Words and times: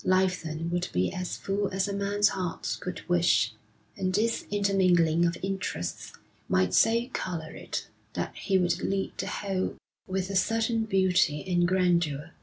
Life 0.03 0.41
then 0.41 0.71
would 0.71 0.89
be 0.91 1.13
as 1.13 1.37
full 1.37 1.67
as 1.67 1.87
a 1.87 1.93
man's 1.93 2.29
heart 2.29 2.77
could 2.81 3.07
wish; 3.07 3.53
and 3.95 4.11
this 4.15 4.45
intermingling 4.49 5.27
of 5.27 5.37
interests 5.43 6.13
might 6.49 6.73
so 6.73 7.07
colour 7.13 7.51
it 7.51 7.87
that 8.13 8.35
he 8.35 8.57
would 8.57 8.81
lead 8.81 9.15
the 9.19 9.27
whole 9.27 9.75
with 10.07 10.31
a 10.31 10.35
certain 10.35 10.85
beauty 10.85 11.45
and 11.47 11.67
grandeur. 11.67 12.31